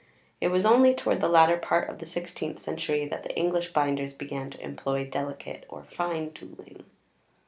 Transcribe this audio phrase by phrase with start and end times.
[0.41, 4.15] It was only towards the latter part of the sixteenth century that the English binders
[4.15, 6.85] began to employ delicate or fine tooling.